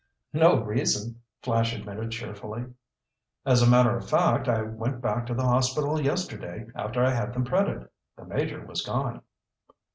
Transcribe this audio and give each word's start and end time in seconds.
"No 0.33 0.59
reason," 0.63 1.21
Flash 1.43 1.75
admitted 1.75 2.09
cheerfully. 2.09 2.65
"As 3.45 3.61
a 3.61 3.69
matter 3.69 3.95
of 3.95 4.09
fact, 4.09 4.47
I 4.49 4.63
went 4.63 4.99
back 4.99 5.27
to 5.27 5.35
the 5.35 5.43
hospital 5.45 6.01
yesterday 6.01 6.65
after 6.73 7.05
I 7.05 7.11
had 7.11 7.33
them 7.35 7.43
printed. 7.43 7.87
The 8.17 8.25
Major 8.25 8.65
was 8.65 8.81
gone." 8.83 9.21